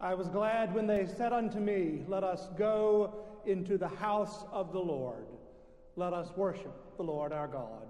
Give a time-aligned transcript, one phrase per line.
[0.00, 4.72] I was glad when they said unto me, Let us go into the house of
[4.72, 5.26] the Lord.
[5.96, 7.89] Let us worship the Lord our God.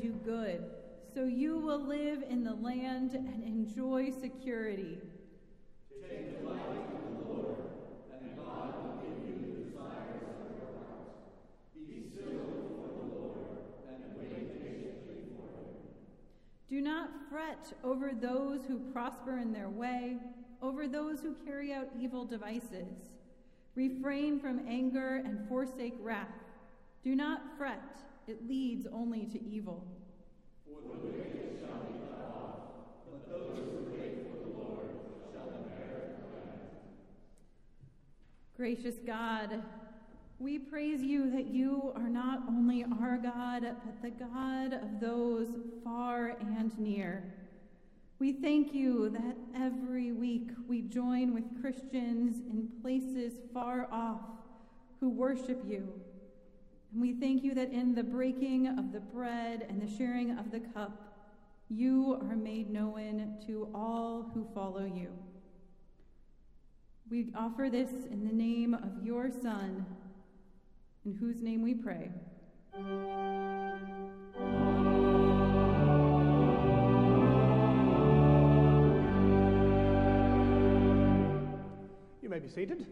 [0.00, 0.64] Do good,
[1.14, 4.98] so you will live in the land and enjoy security.
[6.08, 6.60] Take delight
[6.94, 7.56] in the Lord,
[8.12, 11.08] and God will give you the desires of your heart.
[11.74, 13.58] Be still before the Lord,
[13.88, 15.74] and wait patiently for him.
[16.70, 20.18] Do not fret over those who prosper in their way,
[20.62, 23.10] over those who carry out evil devices.
[23.74, 26.28] Refrain from anger and forsake wrath.
[27.02, 27.96] Do not fret,
[28.28, 29.86] it leads only to evil.
[30.64, 32.60] For the wicked shall be cut off,
[33.10, 34.88] but those who wait for the Lord
[35.32, 36.60] shall inherit the land.
[38.56, 39.62] Gracious God,
[40.38, 45.48] we praise you that you are not only our God, but the God of those
[45.82, 47.24] far and near.
[48.18, 54.20] We thank you that every week we join with Christians in places far off
[55.00, 55.88] who worship you.
[56.92, 60.50] And we thank you that in the breaking of the bread and the sharing of
[60.50, 61.08] the cup,
[61.68, 65.08] you are made known to all who follow you.
[67.10, 69.84] We offer this in the name of your Son,
[71.04, 72.10] in whose name we pray.
[82.22, 82.86] You may be seated.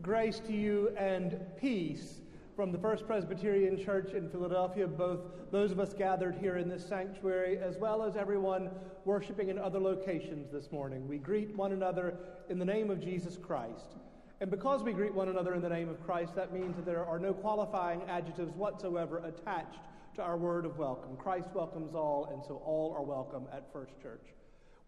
[0.00, 2.21] Grace to you and peace
[2.54, 5.20] from the First Presbyterian Church in Philadelphia, both
[5.50, 8.70] those of us gathered here in this sanctuary, as well as everyone
[9.04, 11.08] worshiping in other locations this morning.
[11.08, 12.14] We greet one another
[12.50, 13.96] in the name of Jesus Christ.
[14.40, 17.06] And because we greet one another in the name of Christ, that means that there
[17.06, 19.80] are no qualifying adjectives whatsoever attached
[20.16, 21.16] to our word of welcome.
[21.16, 24.26] Christ welcomes all, and so all are welcome at First Church.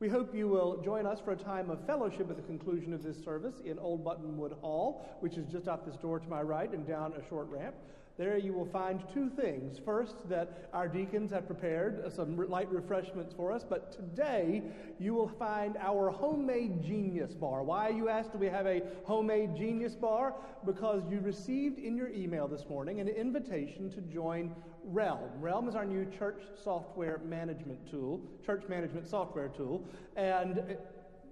[0.04, 3.02] We hope you will join us for a time of fellowship at the conclusion of
[3.02, 6.70] this service in Old Buttonwood Hall, which is just out this door to my right
[6.70, 7.74] and down a short ramp.
[8.18, 9.80] There you will find two things.
[9.82, 14.62] First, that our deacons have prepared some light refreshments for us, but today
[15.00, 17.62] you will find our homemade genius bar.
[17.62, 20.34] Why, you ask, do we have a homemade genius bar?
[20.66, 24.54] Because you received in your email this morning an invitation to join
[24.86, 25.30] Realm.
[25.40, 29.82] Realm is our new church software management tool, church management software tool,
[30.16, 30.76] and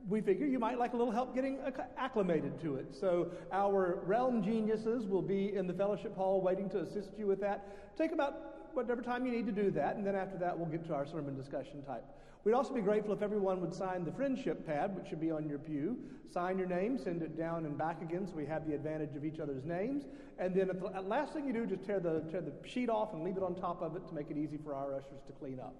[0.09, 1.59] we figure you might like a little help getting
[1.97, 2.87] acclimated to it.
[2.99, 7.41] So, our realm geniuses will be in the fellowship hall waiting to assist you with
[7.41, 7.97] that.
[7.97, 10.87] Take about whatever time you need to do that, and then after that, we'll get
[10.89, 12.05] to our sermon discussion type.
[12.45, 15.49] We'd also be grateful if everyone would sign the friendship pad, which should be on
[15.49, 15.97] your pew.
[16.33, 19.25] Sign your name, send it down and back again so we have the advantage of
[19.25, 20.05] each other's names.
[20.39, 23.23] And then, the last thing you do, just tear the, tear the sheet off and
[23.23, 25.61] leave it on top of it to make it easy for our ushers to clean
[25.61, 25.75] up.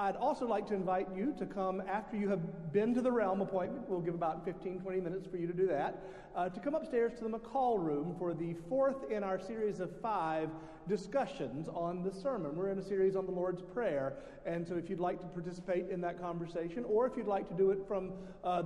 [0.00, 3.40] I'd also like to invite you to come after you have been to the Realm
[3.40, 3.88] appointment.
[3.88, 6.04] We'll give about 15, 20 minutes for you to do that.
[6.36, 9.90] Uh, to come upstairs to the McCall room for the fourth in our series of
[10.00, 10.50] five
[10.86, 12.54] discussions on the sermon.
[12.54, 14.18] We're in a series on the Lord's Prayer.
[14.46, 17.54] And so if you'd like to participate in that conversation, or if you'd like to
[17.54, 18.12] do it from
[18.44, 18.62] uh,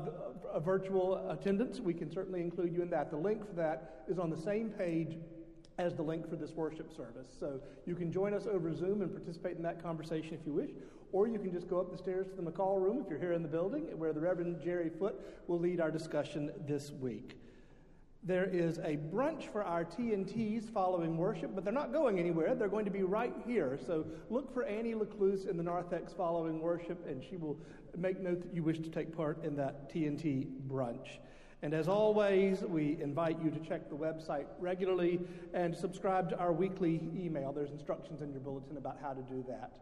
[0.52, 3.10] a virtual attendance, we can certainly include you in that.
[3.10, 5.16] The link for that is on the same page
[5.78, 7.28] as the link for this worship service.
[7.40, 10.70] So you can join us over Zoom and participate in that conversation if you wish,
[11.12, 13.32] or you can just go up the stairs to the McCall room if you're here
[13.34, 15.14] in the building, where the Reverend Jerry Foot
[15.46, 17.38] will lead our discussion this week.
[18.24, 22.54] There is a brunch for our T&Ts following worship, but they're not going anywhere.
[22.54, 23.78] They're going to be right here.
[23.84, 27.58] So look for Annie Lecluse in the narthex following worship, and she will
[27.96, 31.18] make note that you wish to take part in that T&T brunch.
[31.62, 35.20] And as always, we invite you to check the website regularly
[35.52, 37.52] and subscribe to our weekly email.
[37.52, 39.72] There's instructions in your bulletin about how to do that.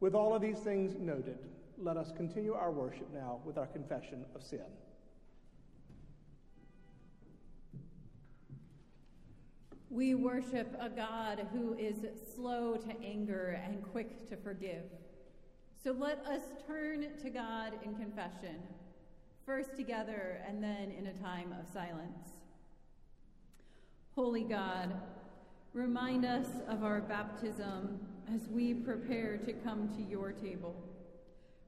[0.00, 1.38] With all of these things noted,
[1.78, 4.60] let us continue our worship now with our confession of sin.
[9.88, 11.96] We worship a God who is
[12.34, 14.84] slow to anger and quick to forgive.
[15.82, 18.56] So let us turn to God in confession,
[19.46, 22.30] first together and then in a time of silence.
[24.14, 25.00] Holy God,
[25.72, 28.00] remind us of our baptism
[28.34, 30.74] as we prepare to come to your table.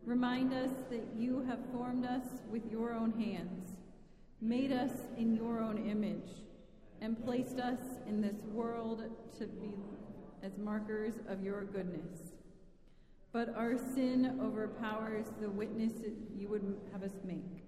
[0.05, 3.73] Remind us that you have formed us with your own hands,
[4.41, 6.31] made us in your own image,
[7.01, 9.03] and placed us in this world
[9.39, 9.75] to be
[10.43, 12.33] as markers of your goodness.
[13.33, 15.93] But our sin overpowers the witness
[16.35, 17.65] you would have us make.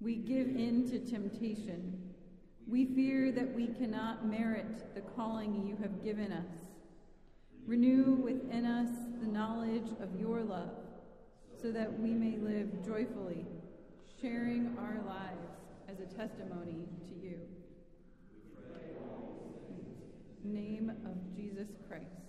[0.00, 1.98] We give in to temptation.
[2.66, 6.69] We fear that we cannot merit the calling you have given us.
[7.70, 10.72] Renew within us the knowledge of your love,
[11.62, 13.46] so that we may live joyfully,
[14.20, 15.46] sharing our lives
[15.88, 17.38] as a testimony to you.
[20.42, 22.19] Name of Jesus Christ.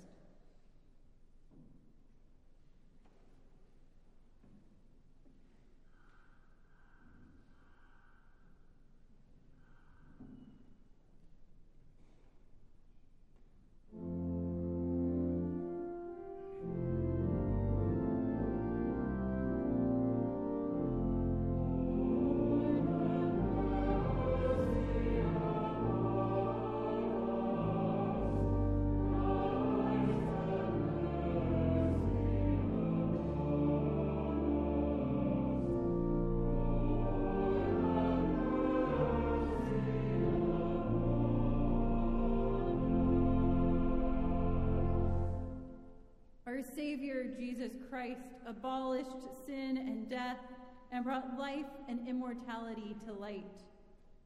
[47.38, 50.38] Jesus Christ, abolished sin and death
[50.92, 53.64] and brought life and immortality to light.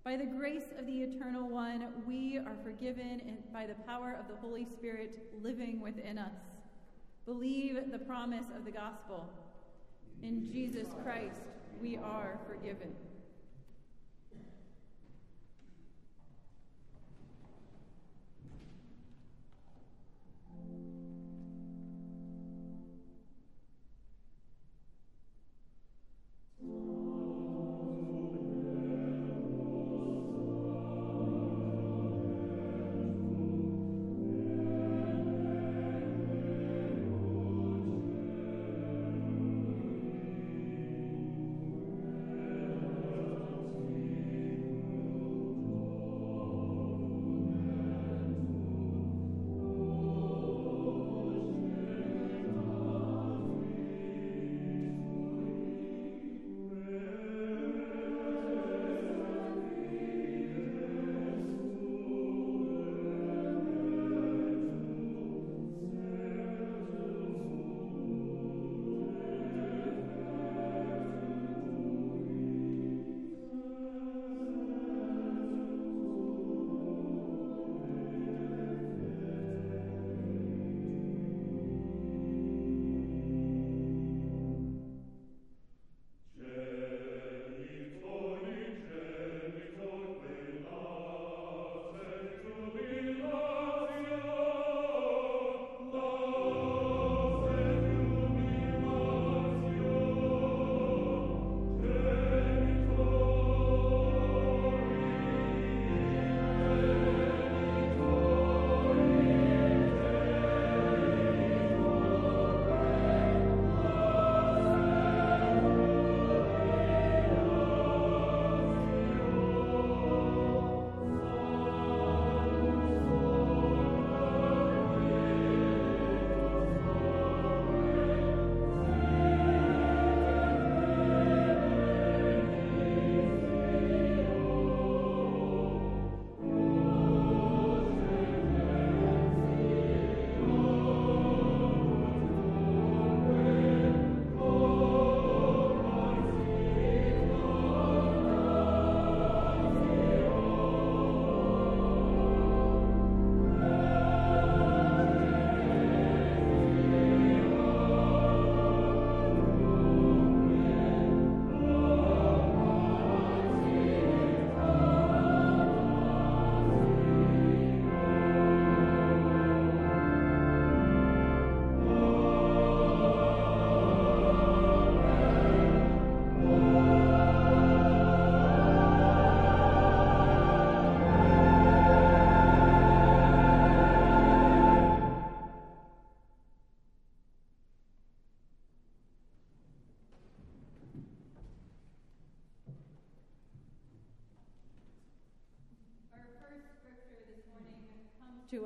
[0.03, 4.35] By the grace of the Eternal One, we are forgiven by the power of the
[4.39, 6.35] Holy Spirit living within us.
[7.25, 9.27] Believe the promise of the gospel.
[10.21, 11.41] In Jesus Christ,
[11.81, 12.93] we are forgiven.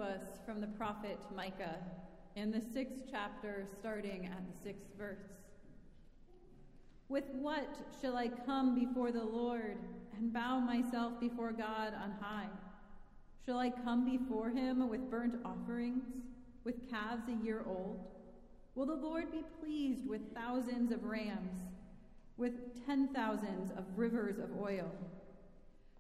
[0.01, 1.79] Us from the prophet Micah
[2.36, 5.27] in the sixth chapter, starting at the sixth verse.
[7.10, 7.68] With what
[8.01, 9.77] shall I come before the Lord
[10.18, 12.50] and bow myself before God on high?
[13.46, 16.03] Shall I come before him with burnt offerings,
[16.63, 18.00] with calves a year old?
[18.75, 21.60] Will the Lord be pleased with thousands of rams,
[22.38, 24.91] with ten thousands of rivers of oil?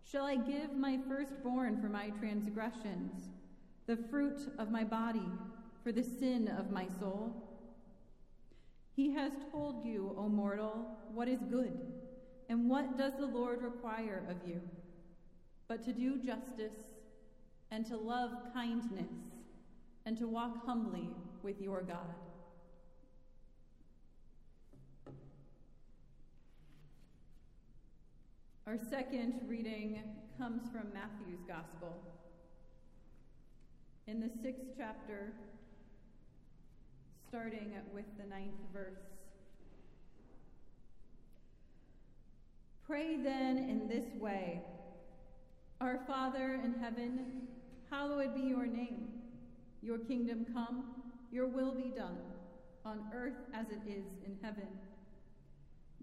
[0.09, 3.29] Shall I give my firstborn for my transgressions,
[3.89, 5.31] the fruit of my body
[5.83, 7.33] for the sin of my soul?
[8.95, 11.75] He has told you, O mortal, what is good,
[12.49, 14.61] and what does the Lord require of you?
[15.67, 16.77] But to do justice,
[17.71, 19.09] and to love kindness,
[20.05, 21.09] and to walk humbly
[21.41, 22.13] with your God.
[28.67, 29.99] Our second reading
[30.37, 32.18] comes from Matthew's Gospel.
[34.09, 35.33] In the sixth chapter,
[37.27, 38.97] starting with the ninth verse.
[42.87, 44.63] Pray then in this way
[45.79, 47.43] Our Father in heaven,
[47.91, 49.09] hallowed be your name.
[49.83, 50.85] Your kingdom come,
[51.31, 52.17] your will be done,
[52.83, 54.69] on earth as it is in heaven.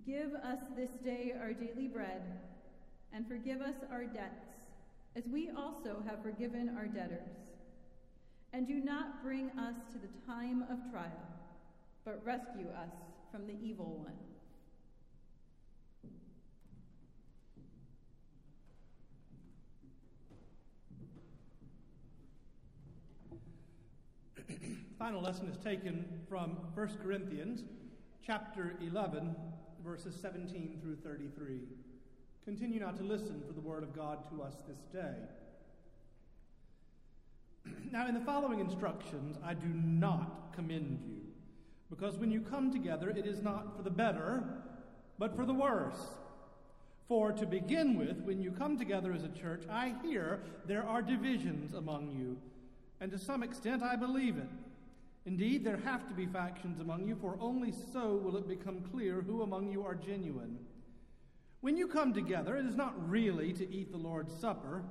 [0.07, 2.23] Give us this day our daily bread,
[3.13, 4.47] and forgive us our debts,
[5.17, 7.46] as we also have forgiven our debtors.
[8.57, 11.29] And do not bring us to the time of trial,
[12.07, 12.89] but rescue us
[13.31, 14.15] from the evil one.
[24.99, 27.63] Final lesson is taken from 1 Corinthians
[28.27, 29.37] chapter 11,
[29.85, 31.59] verses 17 through 33.
[32.47, 35.13] Continue not to listen for the word of God to us this day.
[37.93, 41.23] Now, in the following instructions, I do not commend you,
[41.89, 44.43] because when you come together, it is not for the better,
[45.19, 46.01] but for the worse.
[47.09, 51.01] For to begin with, when you come together as a church, I hear there are
[51.01, 52.37] divisions among you,
[53.01, 54.49] and to some extent I believe it.
[55.25, 59.23] Indeed, there have to be factions among you, for only so will it become clear
[59.23, 60.59] who among you are genuine.
[61.61, 64.85] When you come together, it is not really to eat the Lord's Supper.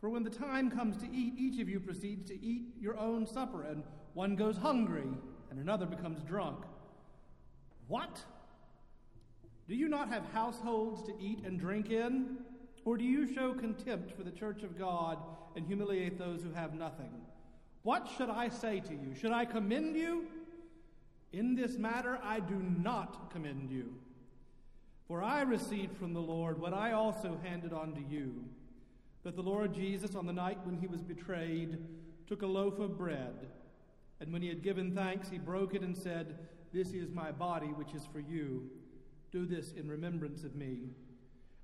[0.00, 3.26] For when the time comes to eat, each of you proceeds to eat your own
[3.26, 3.82] supper, and
[4.14, 5.08] one goes hungry,
[5.50, 6.64] and another becomes drunk.
[7.88, 8.20] What?
[9.66, 12.38] Do you not have households to eat and drink in?
[12.84, 15.18] Or do you show contempt for the church of God
[15.56, 17.10] and humiliate those who have nothing?
[17.82, 19.14] What should I say to you?
[19.18, 20.26] Should I commend you?
[21.32, 23.94] In this matter, I do not commend you.
[25.06, 28.44] For I received from the Lord what I also handed on to you
[29.24, 31.78] that the Lord Jesus, on the night when he was betrayed,
[32.26, 33.48] took a loaf of bread,
[34.20, 36.38] and when he had given thanks, he broke it and said,
[36.72, 38.68] This is my body, which is for you.
[39.30, 40.90] Do this in remembrance of me.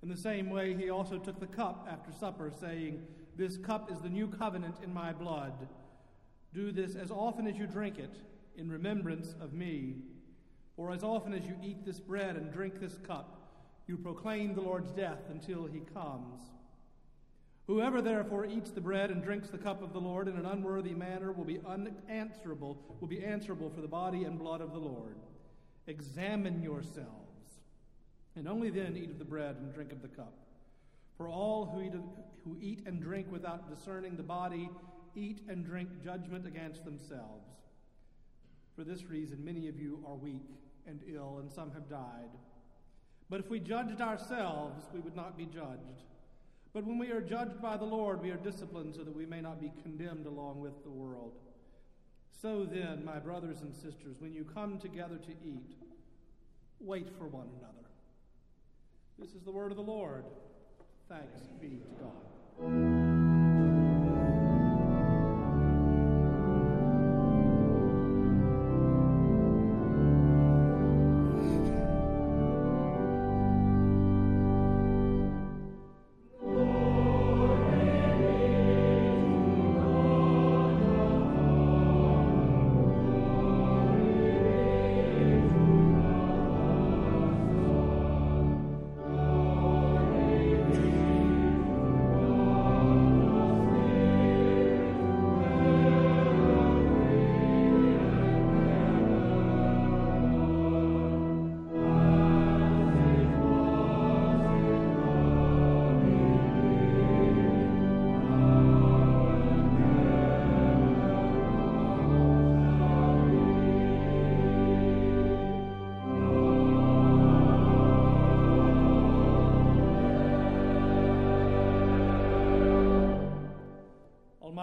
[0.03, 3.03] In the same way, he also took the cup after supper, saying,
[3.37, 5.69] This cup is the new covenant in my blood.
[6.53, 8.15] Do this as often as you drink it
[8.57, 9.97] in remembrance of me.
[10.77, 13.41] For as often as you eat this bread and drink this cup,
[13.87, 16.41] you proclaim the Lord's death until he comes.
[17.67, 20.93] Whoever therefore eats the bread and drinks the cup of the Lord in an unworthy
[20.93, 25.17] manner will be unanswerable, will be answerable for the body and blood of the Lord.
[25.87, 27.61] Examine yourselves,
[28.37, 30.35] and only then eat of the bread and drink of the cup.
[31.17, 31.93] For all who eat,
[32.45, 34.69] who eat and drink without discerning the body
[35.15, 37.49] eat and drink judgment against themselves.
[38.77, 40.51] For this reason, many of you are weak
[40.87, 42.31] and ill, and some have died.
[43.31, 46.05] But if we judged ourselves, we would not be judged.
[46.75, 49.41] But when we are judged by the Lord, we are disciplined so that we may
[49.41, 51.35] not be condemned along with the world.
[52.43, 55.77] So then, my brothers and sisters, when you come together to eat,
[56.81, 57.89] wait for one another.
[59.19, 60.25] This is the word of the Lord.
[61.09, 63.04] Thanks be to God.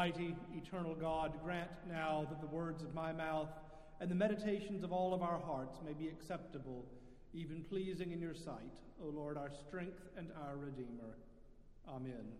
[0.01, 3.49] Almighty, eternal God, grant now that the words of my mouth
[3.99, 6.87] and the meditations of all of our hearts may be acceptable,
[7.35, 11.17] even pleasing in your sight, O Lord, our strength and our Redeemer.
[11.87, 12.31] Amen.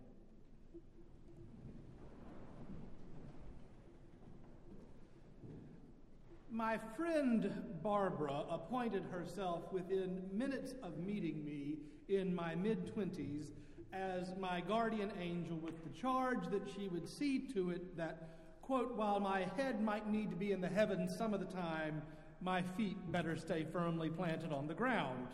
[6.50, 7.48] My friend
[7.80, 11.76] Barbara appointed herself within minutes of meeting me
[12.08, 13.52] in my mid 20s
[13.92, 18.96] as my guardian angel with the charge that she would see to it that, quote,
[18.96, 22.02] while my head might need to be in the heavens some of the time,
[22.40, 25.28] my feet better stay firmly planted on the ground.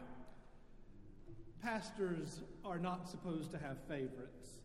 [1.63, 4.61] Pastors are not supposed to have favorites,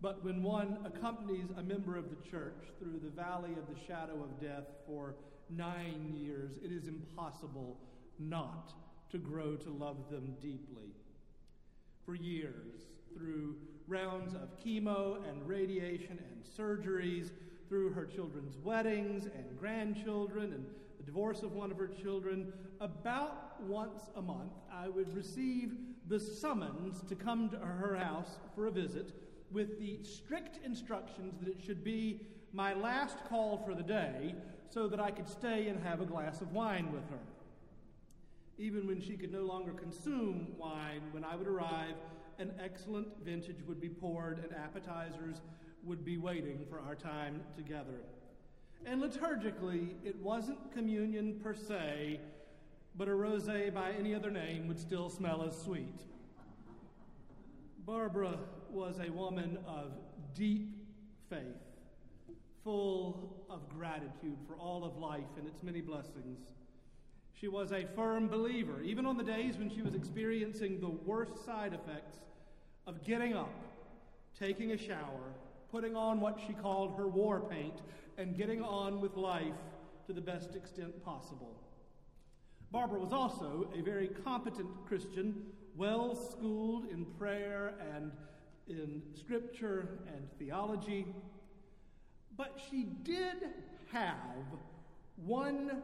[0.00, 4.22] but when one accompanies a member of the church through the valley of the shadow
[4.22, 5.14] of death for
[5.50, 7.78] nine years, it is impossible
[8.18, 8.72] not
[9.10, 10.90] to grow to love them deeply.
[12.04, 12.82] For years,
[13.16, 17.30] through rounds of chemo and radiation and surgeries,
[17.68, 20.66] through her children's weddings and grandchildren and
[20.98, 25.72] the divorce of one of her children, about once a month, I would receive
[26.08, 29.12] the summons to come to her house for a visit
[29.50, 32.20] with the strict instructions that it should be
[32.52, 34.34] my last call for the day
[34.68, 37.20] so that I could stay and have a glass of wine with her.
[38.58, 41.94] Even when she could no longer consume wine, when I would arrive,
[42.38, 45.40] an excellent vintage would be poured and appetizers
[45.82, 48.00] would be waiting for our time together.
[48.84, 52.20] And liturgically, it wasn't communion per se,
[52.96, 56.02] but a rose by any other name would still smell as sweet.
[57.84, 58.38] Barbara
[58.70, 59.92] was a woman of
[60.34, 60.76] deep
[61.30, 61.40] faith,
[62.64, 66.40] full of gratitude for all of life and its many blessings.
[67.32, 71.44] She was a firm believer, even on the days when she was experiencing the worst
[71.44, 72.25] side effects
[72.86, 73.52] of getting up,
[74.38, 75.34] taking a shower,
[75.70, 77.82] putting on what she called her war paint,
[78.18, 79.54] and getting on with life
[80.06, 81.56] to the best extent possible.
[82.70, 85.34] Barbara was also a very competent Christian,
[85.76, 88.12] well schooled in prayer and
[88.68, 91.06] in scripture and theology.
[92.36, 93.36] But she did
[93.92, 94.44] have
[95.16, 95.82] one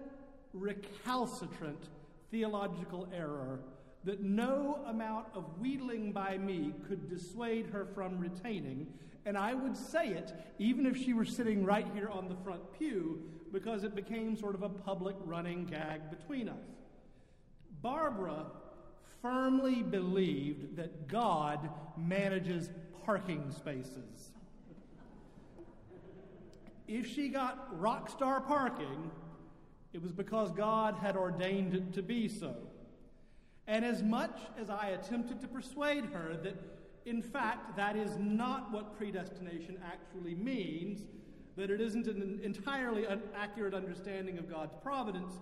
[0.53, 1.89] recalcitrant
[2.31, 3.61] theological error
[4.05, 8.87] that no amount of wheedling by me could dissuade her from retaining.
[9.25, 12.63] And I would say it even if she were sitting right here on the front
[12.79, 16.67] pew because it became sort of a public running gag between us.
[17.81, 18.47] Barbara
[19.21, 22.71] firmly believed that God manages
[23.05, 24.33] parking spaces.
[26.89, 29.11] If she got rock star parking,
[29.93, 32.57] it was because God had ordained it to be so.
[33.67, 36.57] And as much as I attempted to persuade her that,
[37.07, 41.05] in fact, that is not what predestination actually means,
[41.57, 45.35] that it isn't an entirely accurate understanding of God's providence,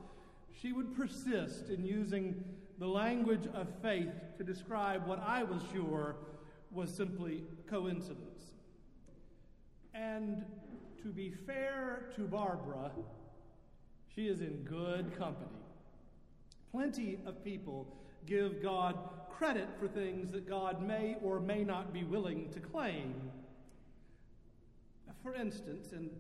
[0.60, 2.44] she would persist in using
[2.78, 6.16] the language of faith to describe what I was sure
[6.70, 8.42] was simply coincidence.
[9.94, 10.44] And
[11.02, 12.90] to be fair to Barbara,
[14.14, 15.50] she is in good company.
[16.70, 18.96] Plenty of people give God
[19.30, 23.14] credit for things that God may or may not be willing to claim.
[25.22, 26.10] For instance, and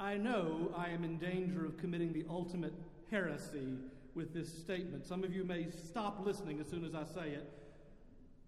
[0.00, 2.74] I know I am in danger of committing the ultimate
[3.10, 3.78] heresy
[4.14, 5.06] with this statement.
[5.06, 7.50] Some of you may stop listening as soon as I say it,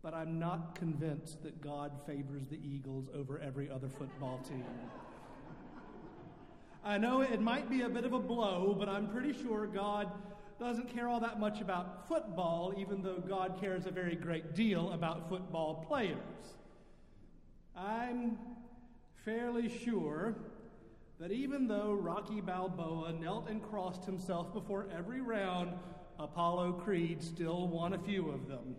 [0.02, 4.64] but I'm not convinced that God favors the Eagles over every other football team.
[6.84, 10.10] I know it might be a bit of a blow, but I'm pretty sure God
[10.58, 14.92] doesn't care all that much about football, even though God cares a very great deal
[14.92, 16.18] about football players.
[17.76, 18.38] I'm
[19.24, 20.34] fairly sure
[21.18, 25.72] that even though Rocky Balboa knelt and crossed himself before every round,
[26.18, 28.76] Apollo Creed still won a few of them.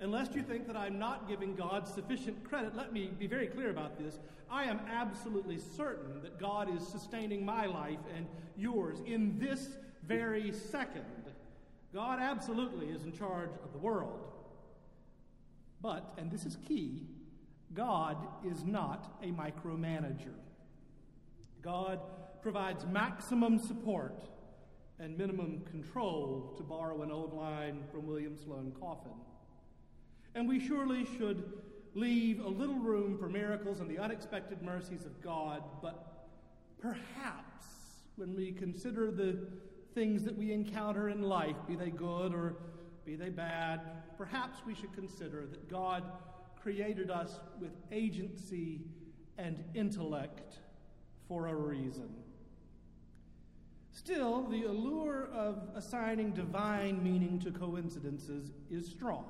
[0.00, 3.70] Unless you think that I'm not giving God sufficient credit, let me be very clear
[3.70, 4.18] about this.
[4.50, 8.26] I am absolutely certain that God is sustaining my life and
[8.56, 9.68] yours in this
[10.06, 11.04] very second.
[11.94, 14.32] God absolutely is in charge of the world.
[15.80, 17.06] But, and this is key,
[17.74, 20.34] God is not a micromanager.
[21.60, 22.00] God
[22.40, 24.24] provides maximum support
[24.98, 29.12] and minimum control, to borrow an old line from William Sloane Coffin.
[30.34, 31.52] And we surely should
[31.94, 36.28] leave a little room for miracles and the unexpected mercies of God, but
[36.80, 37.66] perhaps
[38.16, 39.38] when we consider the
[39.94, 42.56] things that we encounter in life, be they good or
[43.04, 43.80] be they bad,
[44.16, 46.04] perhaps we should consider that God
[46.62, 48.80] created us with agency
[49.38, 50.58] and intellect
[51.26, 52.08] for a reason.
[53.90, 59.26] Still, the allure of assigning divine meaning to coincidences is strong.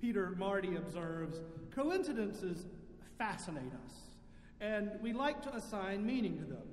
[0.00, 1.40] Peter Marty observes
[1.74, 2.66] coincidences
[3.18, 3.92] fascinate us,
[4.60, 6.71] and we like to assign meaning to them.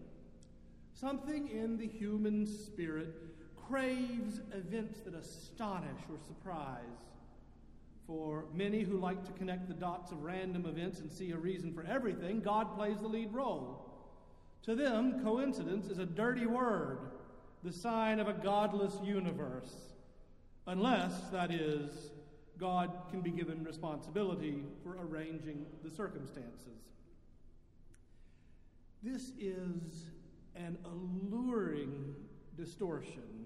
[1.00, 3.16] Something in the human spirit
[3.70, 6.84] craves events that astonish or surprise.
[8.06, 11.74] For many who like to connect the dots of random events and see a reason
[11.74, 13.86] for everything, God plays the lead role.
[14.64, 17.00] To them, coincidence is a dirty word,
[17.64, 19.74] the sign of a godless universe,
[20.68, 22.12] unless, that is,
[22.58, 26.84] God can be given responsibility for arranging the circumstances.
[29.02, 30.08] This is
[30.60, 32.14] an alluring
[32.58, 33.46] distortion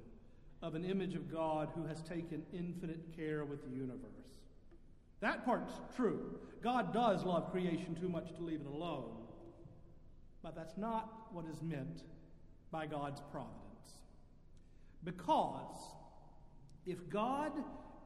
[0.62, 4.40] of an image of God who has taken infinite care with the universe.
[5.22, 6.40] That part's true.
[6.62, 9.12] God does love creation too much to leave it alone.
[10.42, 12.02] But that's not what is meant
[12.72, 13.60] by God's providence.
[15.04, 15.78] Because
[16.86, 17.52] if God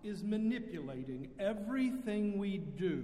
[0.03, 3.03] is manipulating everything we do,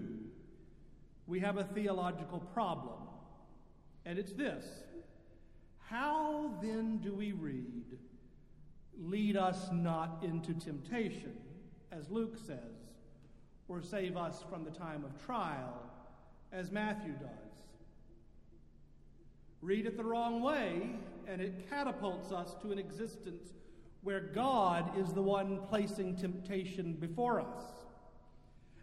[1.25, 2.99] we have a theological problem.
[4.05, 4.65] And it's this
[5.93, 7.99] How then do we read,
[8.97, 11.37] lead us not into temptation,
[11.91, 12.57] as Luke says,
[13.67, 15.83] or save us from the time of trial,
[16.51, 17.29] as Matthew does?
[19.61, 20.95] Read it the wrong way,
[21.27, 23.53] and it catapults us to an existence
[24.01, 27.61] where God is the one placing temptation before us.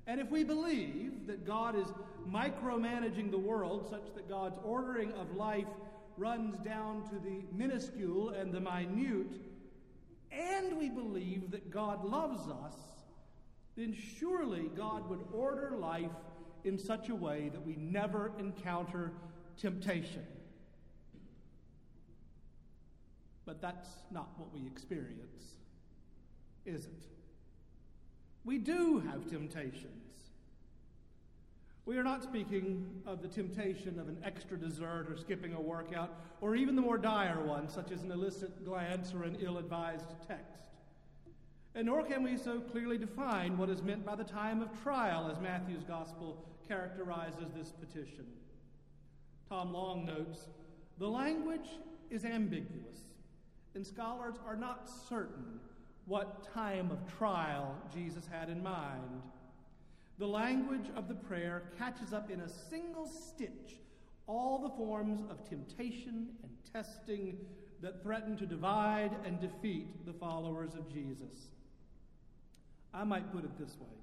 [0.06, 1.88] And if we believe that God is
[2.30, 5.66] micromanaging the world such that God's ordering of life
[6.20, 9.40] runs down to the minuscule and the minute,
[10.30, 12.74] and we believe that God loves us,
[13.74, 16.10] then surely God would order life
[16.64, 19.12] in such a way that we never encounter
[19.56, 20.26] temptation.
[23.46, 25.54] But that's not what we experience,
[26.66, 27.02] is it?
[28.44, 30.29] We do have temptations.
[31.86, 36.14] We are not speaking of the temptation of an extra dessert or skipping a workout,
[36.40, 40.06] or even the more dire one, such as an illicit glance or an ill advised
[40.26, 40.68] text.
[41.74, 45.30] And nor can we so clearly define what is meant by the time of trial
[45.30, 48.26] as Matthew's gospel characterizes this petition.
[49.48, 50.48] Tom Long notes
[50.98, 51.68] the language
[52.10, 52.98] is ambiguous
[53.74, 55.60] and scholars are not certain
[56.06, 59.22] what time of trial Jesus had in mind.
[60.20, 63.78] The language of the prayer catches up in a single stitch
[64.26, 67.38] all the forms of temptation and testing
[67.80, 71.48] that threaten to divide and defeat the followers of Jesus.
[72.92, 73.96] I might put it this way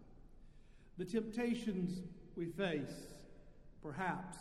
[0.97, 2.01] the temptations
[2.35, 3.13] we face,
[3.83, 4.39] perhaps,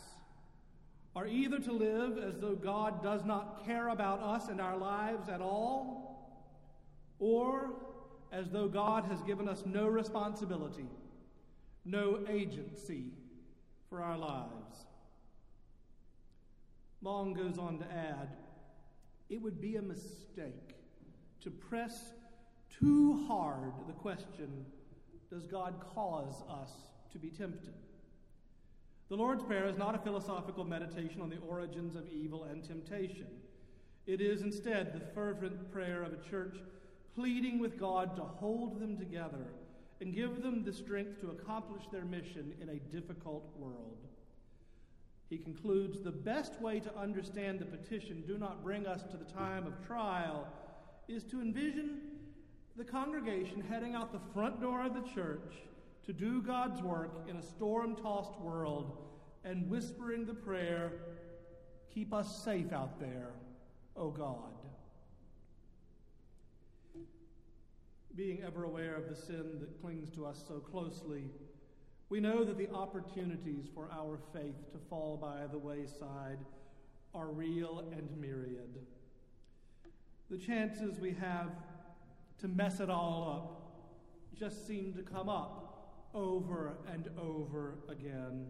[1.14, 5.28] are either to live as though God does not care about us and our lives
[5.28, 6.40] at all,
[7.18, 7.74] or
[8.32, 10.86] as though God has given us no responsibility,
[11.86, 13.04] no agency
[13.88, 14.86] for our lives.
[17.02, 18.36] Long goes on to add
[19.28, 20.76] it would be a mistake
[21.42, 22.12] to press
[22.80, 24.66] too hard the question
[25.30, 26.70] Does God cause us
[27.12, 27.74] to be tempted?
[29.08, 33.28] The Lord's Prayer is not a philosophical meditation on the origins of evil and temptation.
[34.06, 36.56] It is instead the fervent prayer of a church
[37.14, 39.46] pleading with God to hold them together
[40.00, 43.96] and give them the strength to accomplish their mission in a difficult world.
[45.28, 49.24] He concludes The best way to understand the petition, do not bring us to the
[49.24, 50.46] time of trial,
[51.08, 52.00] is to envision
[52.76, 55.54] the congregation heading out the front door of the church
[56.04, 58.98] to do God's work in a storm tossed world
[59.44, 60.92] and whispering the prayer,
[61.92, 63.30] Keep us safe out there,
[63.96, 64.55] O God.
[68.16, 71.24] Being ever aware of the sin that clings to us so closely,
[72.08, 76.38] we know that the opportunities for our faith to fall by the wayside
[77.14, 78.78] are real and myriad.
[80.30, 81.50] The chances we have
[82.38, 88.46] to mess it all up just seem to come up over and over again.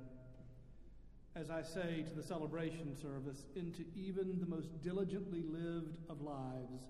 [1.34, 6.84] As I say to the celebration service, into even the most diligently lived of lives,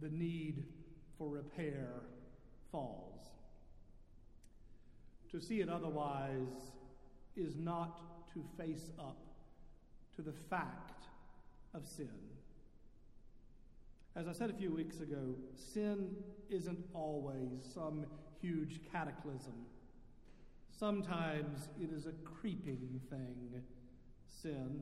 [0.00, 0.64] the need
[1.18, 1.88] for repair
[2.70, 3.26] falls.
[5.32, 6.72] To see it otherwise
[7.36, 8.00] is not
[8.32, 9.18] to face up
[10.16, 11.04] to the fact
[11.74, 12.08] of sin.
[14.16, 16.16] As I said a few weeks ago, sin
[16.48, 18.06] isn't always some
[18.40, 19.66] huge cataclysm
[20.78, 23.62] Sometimes it is a creeping thing
[24.42, 24.80] sin.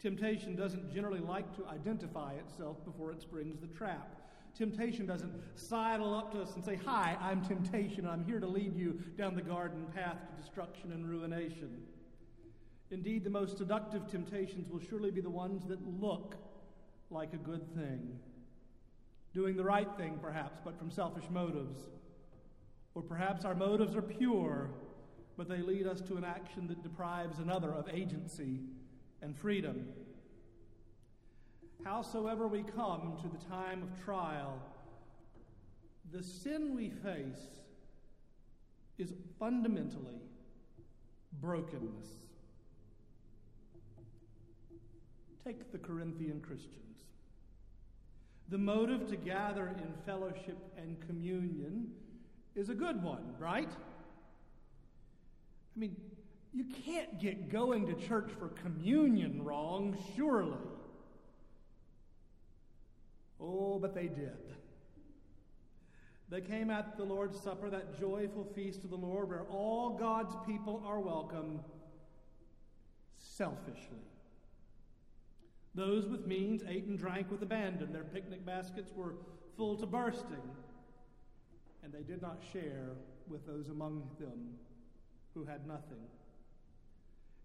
[0.00, 4.25] Temptation doesn't generally like to identify itself before it springs the trap.
[4.56, 8.06] Temptation doesn't sidle up to us and say, Hi, I'm temptation.
[8.06, 11.82] I'm here to lead you down the garden path to destruction and ruination.
[12.90, 16.36] Indeed, the most seductive temptations will surely be the ones that look
[17.10, 18.18] like a good thing.
[19.34, 21.78] Doing the right thing, perhaps, but from selfish motives.
[22.94, 24.70] Or perhaps our motives are pure,
[25.36, 28.60] but they lead us to an action that deprives another of agency
[29.20, 29.88] and freedom.
[31.84, 34.60] Howsoever we come to the time of trial,
[36.12, 37.60] the sin we face
[38.98, 40.20] is fundamentally
[41.40, 42.08] brokenness.
[45.44, 47.04] Take the Corinthian Christians.
[48.48, 51.92] The motive to gather in fellowship and communion
[52.54, 53.70] is a good one, right?
[53.70, 55.96] I mean,
[56.52, 60.58] you can't get going to church for communion wrong, surely.
[63.40, 64.54] Oh, but they did.
[66.28, 70.34] They came at the Lord's Supper, that joyful feast of the Lord where all God's
[70.44, 71.60] people are welcome,
[73.16, 74.02] selfishly.
[75.74, 77.92] Those with means ate and drank with abandon.
[77.92, 79.14] Their picnic baskets were
[79.56, 80.50] full to bursting,
[81.84, 82.90] and they did not share
[83.28, 84.54] with those among them
[85.34, 86.02] who had nothing.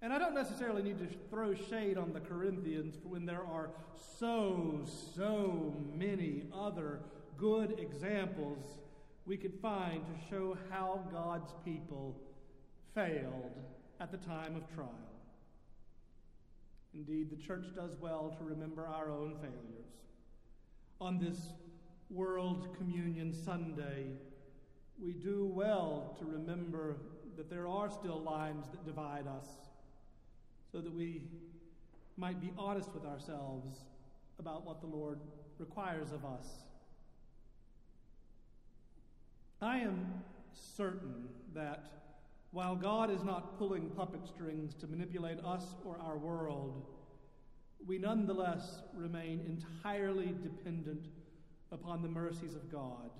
[0.01, 3.69] And I don't necessarily need to throw shade on the Corinthians when there are
[4.19, 4.81] so,
[5.15, 7.01] so many other
[7.37, 8.79] good examples
[9.25, 12.19] we could find to show how God's people
[12.95, 13.51] failed
[13.99, 14.89] at the time of trial.
[16.95, 19.91] Indeed, the church does well to remember our own failures.
[20.99, 21.53] On this
[22.09, 24.07] World Communion Sunday,
[24.99, 26.97] we do well to remember
[27.37, 29.47] that there are still lines that divide us
[30.71, 31.23] so that we
[32.17, 33.79] might be honest with ourselves
[34.39, 35.19] about what the Lord
[35.57, 36.47] requires of us.
[39.61, 41.85] I am certain that
[42.51, 46.85] while God is not pulling puppet strings to manipulate us or our world,
[47.85, 51.07] we nonetheless remain entirely dependent
[51.71, 53.11] upon the mercies of God.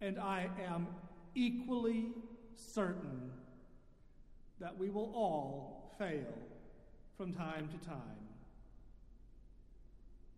[0.00, 0.88] And I am
[1.34, 2.08] equally
[2.54, 3.30] certain
[4.60, 6.34] that we will all fail
[7.16, 8.00] from time to time.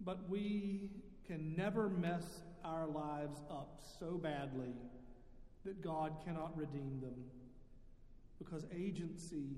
[0.04, 0.90] But we
[1.26, 4.74] can never mess our lives up so badly
[5.64, 7.24] that God cannot redeem them
[8.38, 9.56] because agency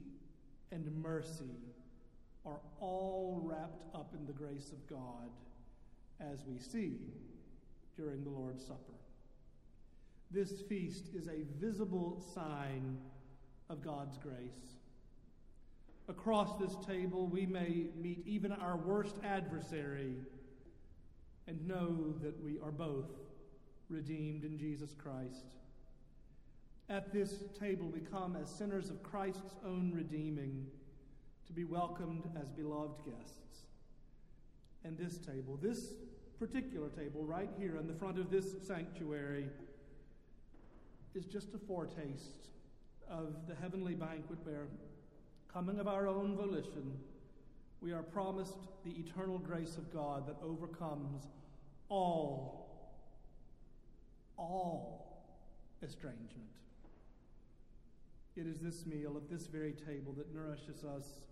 [0.70, 1.56] and mercy
[2.46, 5.30] are all wrapped up in the grace of God
[6.20, 6.96] as we see
[7.96, 8.98] during the Lord's Supper.
[10.30, 12.98] This feast is a visible sign
[13.68, 14.77] of God's grace.
[16.08, 20.14] Across this table, we may meet even our worst adversary
[21.46, 23.10] and know that we are both
[23.90, 25.44] redeemed in Jesus Christ.
[26.88, 30.66] At this table, we come as sinners of Christ's own redeeming
[31.46, 33.64] to be welcomed as beloved guests.
[34.84, 35.92] And this table, this
[36.38, 39.50] particular table right here in the front of this sanctuary,
[41.14, 42.48] is just a foretaste
[43.10, 44.68] of the heavenly banquet where,
[45.58, 46.92] coming of our own volition,
[47.80, 51.26] we are promised the eternal grace of God that overcomes
[51.88, 52.94] all,
[54.36, 55.20] all
[55.82, 56.30] estrangement.
[58.36, 61.22] It is this meal at this very table that nourishes us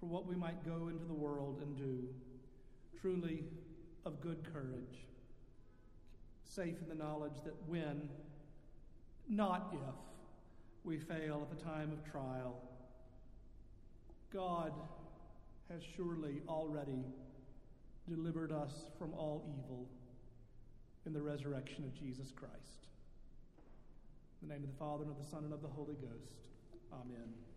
[0.00, 2.08] for what we might go into the world and do,
[3.00, 3.44] truly
[4.04, 5.06] of good courage,
[6.42, 8.08] safe in the knowledge that when,
[9.28, 9.94] not if,
[10.82, 12.60] we fail at the time of trial,
[14.32, 14.72] God
[15.70, 17.04] has surely already
[18.08, 19.88] delivered us from all evil
[21.06, 22.86] in the resurrection of Jesus Christ.
[24.42, 26.48] In the name of the Father, and of the Son, and of the Holy Ghost.
[26.92, 27.47] Amen.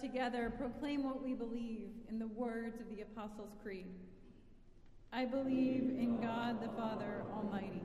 [0.00, 3.86] Together proclaim what we believe in the words of the Apostles' Creed.
[5.12, 7.82] I believe in God the Father Almighty,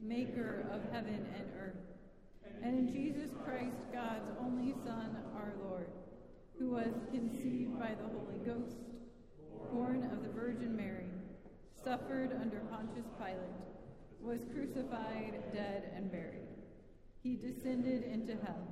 [0.00, 1.76] maker of heaven and earth,
[2.62, 5.88] and in Jesus Christ, God's only Son, our Lord,
[6.58, 8.78] who was conceived by the Holy Ghost,
[9.72, 11.10] born of the Virgin Mary,
[11.84, 13.38] suffered under Pontius Pilate,
[14.20, 16.46] was crucified, dead, and buried.
[17.22, 18.71] He descended into hell.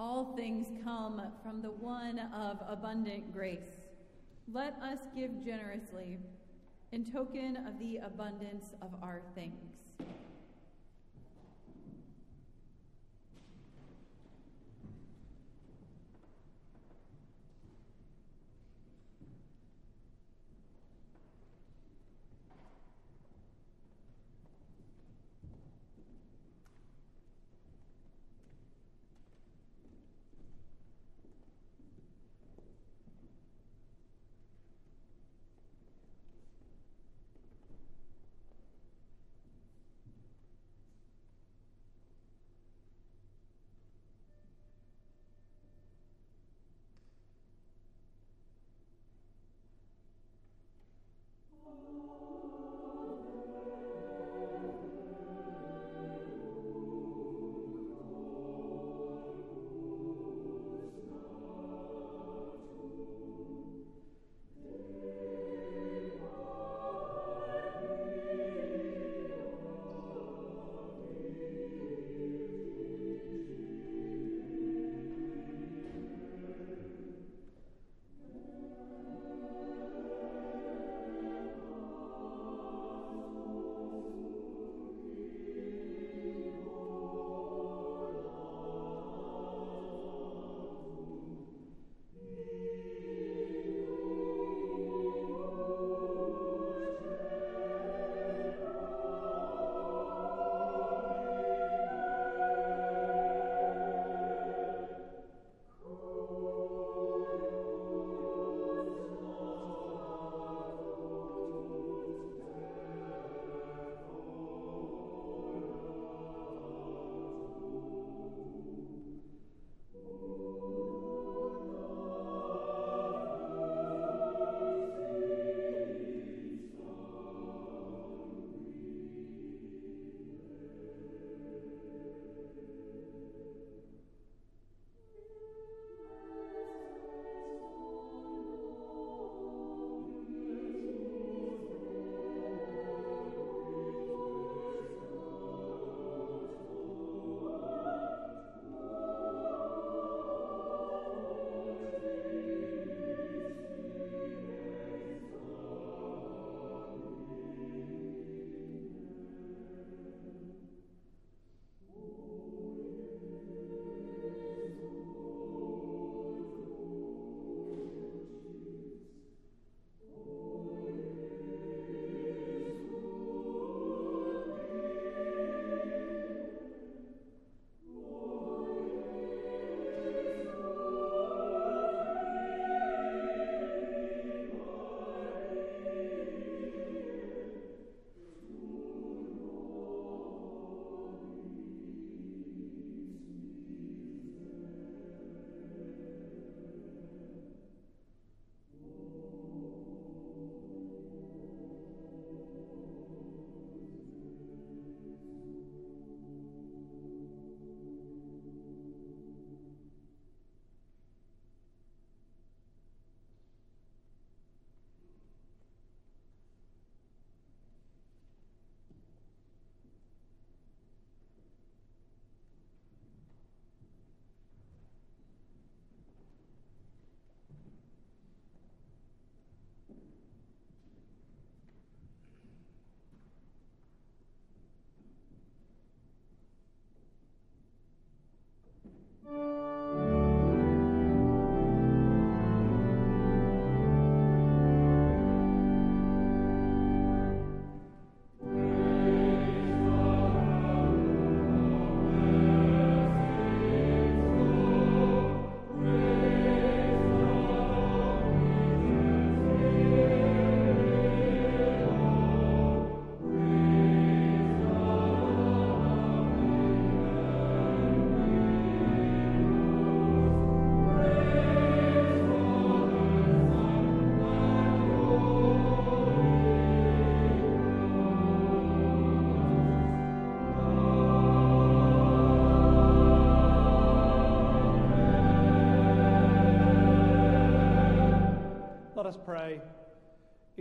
[0.00, 3.80] All things come from the one of abundant grace.
[4.52, 6.18] Let us give generously
[6.92, 9.77] in token of the abundance of our thanks.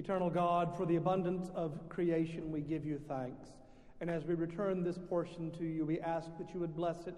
[0.07, 3.49] Eternal God, for the abundance of creation, we give you thanks.
[3.99, 7.15] And as we return this portion to you, we ask that you would bless it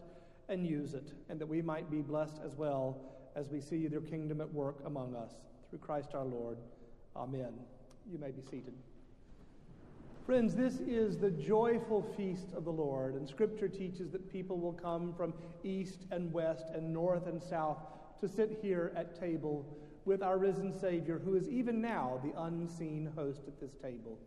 [0.47, 2.99] and use it, and that we might be blessed as well
[3.35, 5.33] as we see your kingdom at work among us.
[5.69, 6.57] Through Christ our Lord.
[7.15, 7.53] Amen.
[8.11, 8.73] You may be seated.
[10.25, 14.73] Friends, this is the joyful feast of the Lord, and Scripture teaches that people will
[14.73, 17.77] come from east and west and north and south
[18.19, 19.77] to sit here at table
[20.09, 24.17] with our risen Savior, who is even now the unseen host at this table.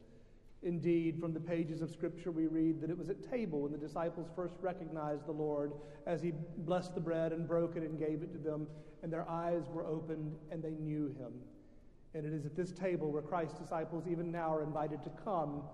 [0.63, 3.79] Indeed, from the pages of Scripture, we read that it was at table when the
[3.79, 5.73] disciples first recognized the Lord
[6.07, 8.69] as he blessed the bread and broke it and gave it to them,
[9.03, 11.33] and their eyes were opened and they knew him.
[12.15, 15.65] And it is at this table where Christ's disciples even now are invited to come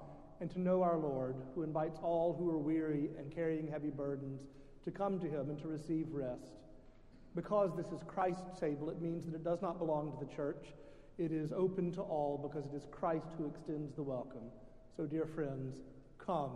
[0.40, 4.40] and to know our Lord, who invites all who are weary and carrying heavy burdens
[4.84, 6.67] to come to him and to receive rest.
[7.38, 10.74] Because this is Christ's table, it means that it does not belong to the church.
[11.18, 14.50] It is open to all because it is Christ who extends the welcome.
[14.96, 15.76] So, dear friends,
[16.18, 16.50] come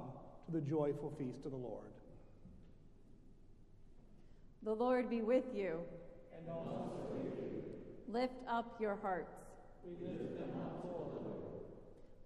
[0.44, 1.92] to the joyful feast of the Lord.
[4.64, 5.78] The Lord be with you.
[6.36, 7.62] And also with you.
[8.08, 9.38] Lift up your hearts.
[9.84, 11.12] We lift them up, Lord.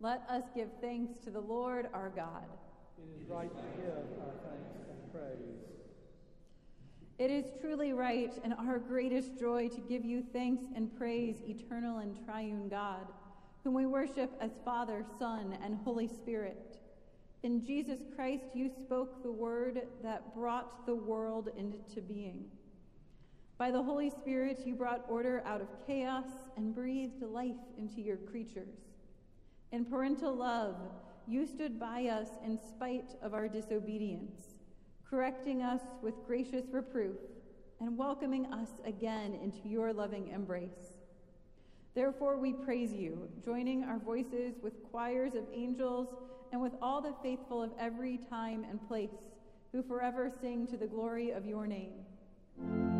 [0.00, 2.46] Let us give thanks to the Lord our God.
[2.96, 5.75] It is right to give our thanks and praise.
[7.18, 11.98] It is truly right and our greatest joy to give you thanks and praise, eternal
[11.98, 13.06] and triune God,
[13.64, 16.78] whom we worship as Father, Son, and Holy Spirit.
[17.42, 22.44] In Jesus Christ, you spoke the word that brought the world into being.
[23.56, 26.26] By the Holy Spirit, you brought order out of chaos
[26.58, 28.76] and breathed life into your creatures.
[29.72, 30.76] In parental love,
[31.26, 34.55] you stood by us in spite of our disobedience,
[35.08, 37.16] correcting us with gracious reproof
[37.80, 40.96] and welcoming us again into your loving embrace.
[41.94, 46.08] Therefore, we praise you, joining our voices with choirs of angels
[46.52, 49.10] and with all the faithful of every time and place,
[49.72, 52.95] who forever sing to the glory of your name.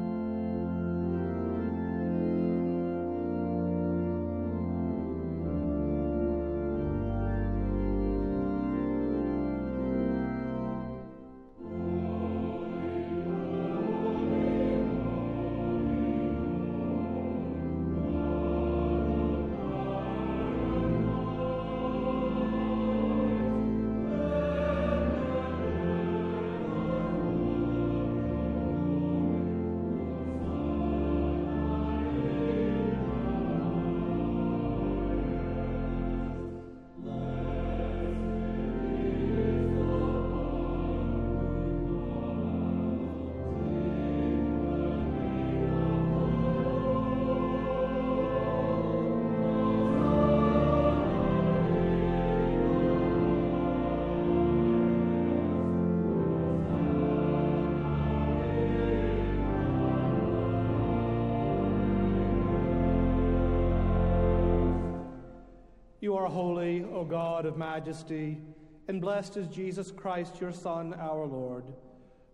[66.07, 68.39] You are holy, O God of majesty,
[68.87, 71.65] and blessed is Jesus Christ, your Son, our Lord.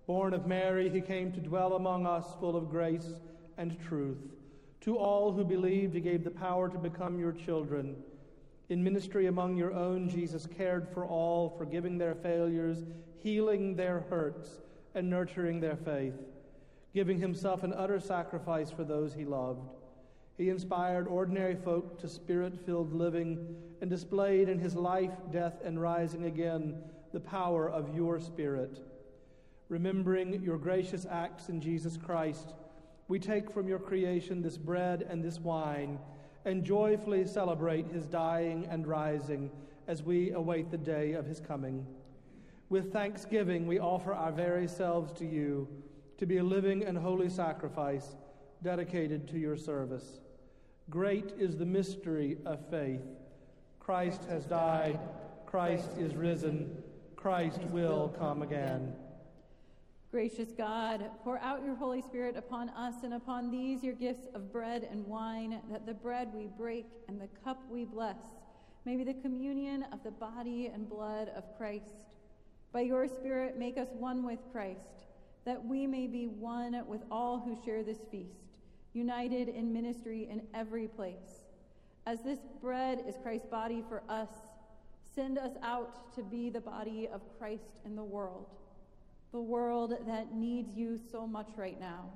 [0.06, 3.08] Born of Mary, he came to dwell among us, full of grace
[3.56, 4.18] and truth.
[4.82, 7.96] To all who believed, he gave the power to become your children.
[8.68, 12.84] In ministry among your own, Jesus cared for all, forgiving their failures,
[13.22, 14.60] healing their hurts,
[14.94, 16.20] and nurturing their faith,
[16.92, 19.66] giving himself an utter sacrifice for those he loved.
[20.36, 25.80] He inspired ordinary folk to spirit filled living and displayed in his life, death, and
[25.80, 26.76] rising again
[27.12, 28.80] the power of your Spirit.
[29.68, 32.54] Remembering your gracious acts in Jesus Christ,
[33.08, 35.98] we take from your creation this bread and this wine
[36.44, 39.50] and joyfully celebrate his dying and rising
[39.86, 41.86] as we await the day of his coming.
[42.68, 45.68] With thanksgiving, we offer our very selves to you
[46.18, 48.16] to be a living and holy sacrifice
[48.62, 50.20] dedicated to your service.
[50.90, 53.02] Great is the mystery of faith.
[53.80, 54.98] Christ has died,
[55.46, 56.82] Christ is risen,
[57.16, 58.94] Christ will come again.
[60.10, 64.52] Gracious God, pour out your Holy Spirit upon us and upon these your gifts of
[64.52, 68.18] bread and wine, that the bread we break and the cup we bless
[68.84, 72.16] may be the communion of the body and blood of Christ.
[72.72, 75.06] By your Spirit, make us one with Christ,
[75.44, 78.51] that we may be one with all who share this feast
[78.94, 81.44] united in ministry in every place.
[82.06, 84.28] As this bread is Christ's body for us,
[85.14, 88.46] send us out to be the body of Christ in the world,
[89.32, 92.10] the world that needs you so much right now.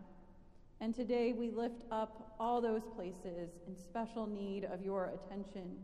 [0.81, 5.77] And today we lift up all those places in special need of your attention.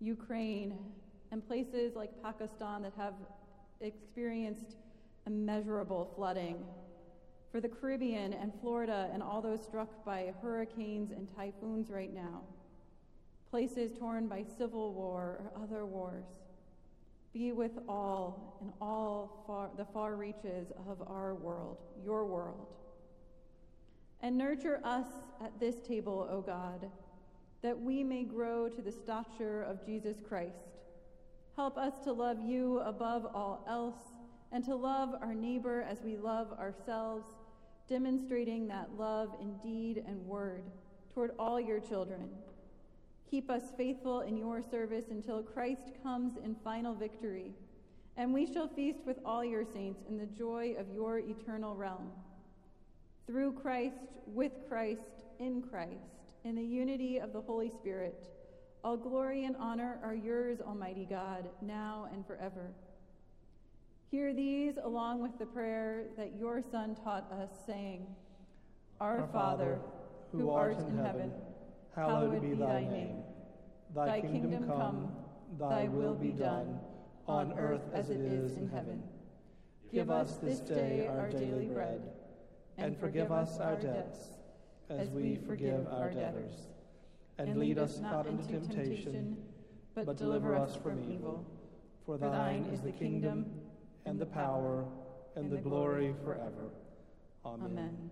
[0.00, 0.76] Ukraine
[1.32, 3.14] and places like Pakistan that have
[3.80, 4.76] experienced
[5.26, 6.64] immeasurable flooding.
[7.56, 12.42] For the Caribbean and Florida and all those struck by hurricanes and typhoons right now.
[13.48, 16.26] Places torn by civil war or other wars.
[17.32, 22.66] Be with all in all far, the far reaches of our world, your world.
[24.20, 25.06] And nurture us
[25.42, 26.90] at this table, O God,
[27.62, 30.76] that we may grow to the stature of Jesus Christ.
[31.54, 33.96] Help us to love you above all else
[34.52, 37.24] and to love our neighbor as we love ourselves,
[37.88, 40.64] demonstrating that love in deed and word
[41.14, 42.28] toward all your children.
[43.30, 47.52] Keep us faithful in your service until Christ comes in final victory,
[48.16, 52.10] and we shall feast with all your saints in the joy of your eternal realm.
[53.26, 58.28] Through Christ, with Christ, in Christ, in the unity of the Holy Spirit,
[58.84, 62.70] all glory and honor are yours, Almighty God, now and forever.
[64.10, 68.06] Hear these along with the prayer that your Son taught us, saying,
[69.00, 69.78] Our, Our Father,
[70.30, 71.32] who art in heaven,
[71.94, 73.22] hallowed be thy name.
[73.94, 75.10] Thy kingdom come,
[75.58, 76.78] thy will be done,
[77.26, 79.02] on earth as it is in heaven.
[79.92, 82.00] Give us this day our daily bread,
[82.78, 84.18] and forgive us our debts,
[84.88, 86.52] as we forgive our debtors.
[87.38, 89.36] And lead us not into temptation,
[89.94, 91.44] but deliver us from evil.
[92.04, 93.46] For thine is the kingdom,
[94.06, 94.84] and the power,
[95.34, 96.70] and the glory forever.
[97.44, 97.66] Amen.
[97.66, 98.10] Amen.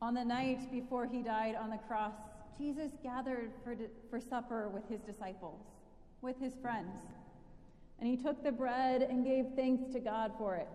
[0.00, 2.14] On the night before he died on the cross,
[2.58, 3.76] Jesus gathered for,
[4.10, 5.60] for supper with his disciples,
[6.22, 7.02] with his friends.
[8.00, 10.68] And he took the bread and gave thanks to God for it,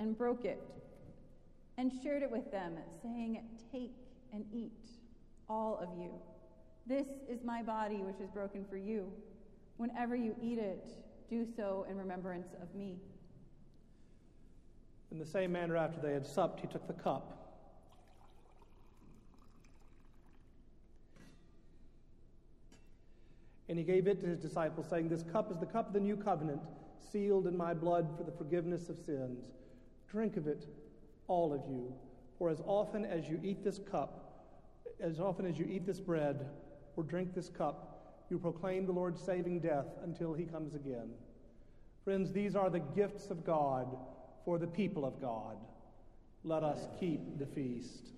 [0.00, 0.60] and broke it,
[1.78, 3.92] and shared it with them, saying, Take
[4.32, 4.72] and eat,
[5.48, 6.10] all of you.
[6.86, 9.10] This is my body, which is broken for you.
[9.76, 10.90] Whenever you eat it,
[11.28, 12.96] do so in remembrance of me.
[15.10, 17.44] In the same manner, after they had supped, he took the cup.
[23.68, 26.00] And he gave it to his disciples, saying, This cup is the cup of the
[26.00, 26.60] new covenant,
[27.12, 29.44] sealed in my blood for the forgiveness of sins.
[30.10, 30.66] Drink of it,
[31.28, 31.94] all of you.
[32.38, 34.52] For as often as you eat this cup,
[35.00, 36.46] as often as you eat this bread
[36.96, 37.93] or drink this cup,
[38.34, 41.08] you proclaim the Lord's saving death until he comes again.
[42.02, 43.96] Friends, these are the gifts of God
[44.44, 45.56] for the people of God.
[46.42, 48.08] Let us keep the feast.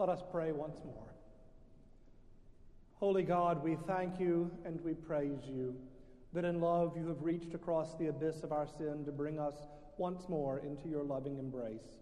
[0.00, 1.12] Let us pray once more.
[2.94, 5.76] Holy God, we thank you and we praise you
[6.32, 9.56] that in love you have reached across the abyss of our sin to bring us
[9.98, 11.98] once more into your loving embrace.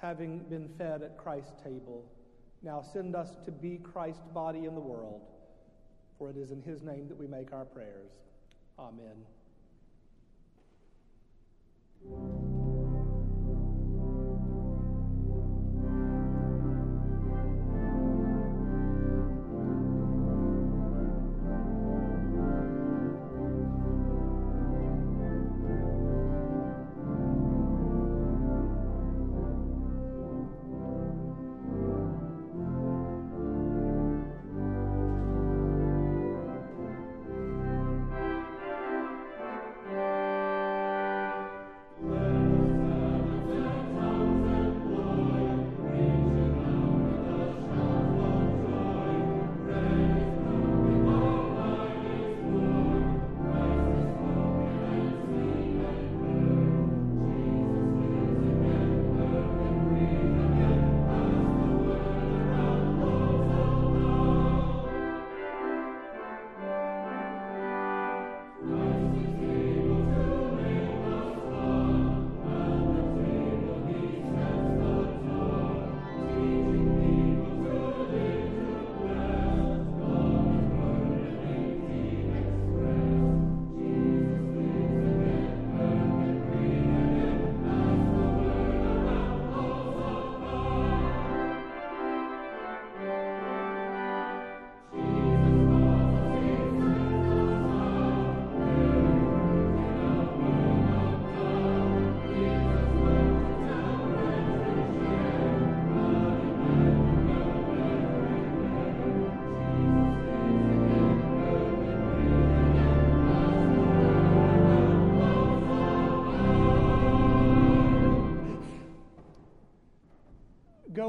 [0.00, 2.10] Having been fed at Christ's table,
[2.62, 5.26] now send us to be Christ's body in the world,
[6.16, 8.12] for it is in his name that we make our prayers.
[8.78, 9.26] Amen.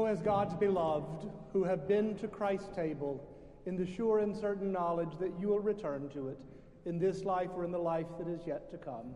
[0.06, 3.28] As God's beloved, who have been to Christ's table,
[3.66, 6.38] in the sure and certain knowledge that you will return to it
[6.84, 9.14] in this life or in the life that is yet to come.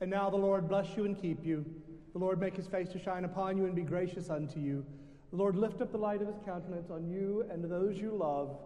[0.00, 1.64] And now the Lord bless you and keep you.
[2.12, 4.84] The Lord make his face to shine upon you and be gracious unto you.
[5.30, 8.58] The Lord lift up the light of his countenance on you and those you love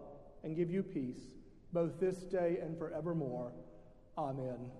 [0.43, 1.21] and give you peace,
[1.71, 3.51] both this day and forevermore.
[4.17, 4.71] Amen.